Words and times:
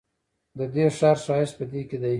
ددې 0.57 0.85
ښار 0.97 1.17
ښایست 1.25 1.55
په 1.57 1.65
دې 1.71 1.81
کې 1.89 1.97
دی. 2.01 2.09